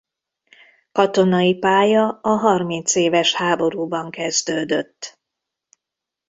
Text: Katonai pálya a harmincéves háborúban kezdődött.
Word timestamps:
Katonai 0.91 1.55
pálya 1.57 2.19
a 2.21 2.29
harmincéves 2.37 3.33
háborúban 3.33 4.09
kezdődött. 4.11 5.19